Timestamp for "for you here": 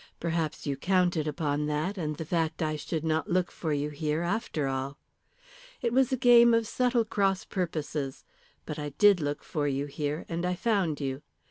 3.51-4.23, 9.43-10.25